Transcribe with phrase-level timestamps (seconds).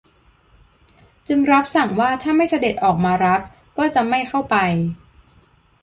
[1.27, 3.41] จึงรับสั่งว่าถ้าไม่เสด็จออกมารับ
[3.77, 4.55] ก็จะไม่เข้าไป